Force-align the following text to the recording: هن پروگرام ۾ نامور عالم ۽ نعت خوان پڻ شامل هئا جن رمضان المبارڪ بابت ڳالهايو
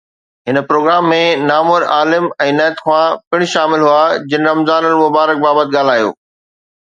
هن 0.47 0.57
پروگرام 0.69 1.03
۾ 1.17 1.19
نامور 1.49 1.81
عالم 1.97 2.25
۽ 2.45 2.47
نعت 2.61 2.77
خوان 2.85 3.05
پڻ 3.35 3.39
شامل 3.53 3.79
هئا 3.89 4.01
جن 4.31 4.41
رمضان 4.53 4.83
المبارڪ 4.91 5.37
بابت 5.45 5.67
ڳالهايو 5.77 6.09